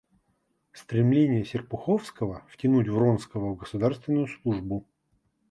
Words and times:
Стремление 0.71 1.45
Серпуховского 1.45 2.43
втянуть 2.49 2.87
Вронского 2.87 3.51
в 3.53 3.57
государственную 3.57 4.25
службу. 4.25 4.87